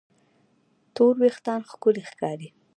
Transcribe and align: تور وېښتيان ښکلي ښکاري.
تور 0.95 1.13
وېښتيان 1.21 1.61
ښکلي 1.69 2.03
ښکاري. 2.09 2.49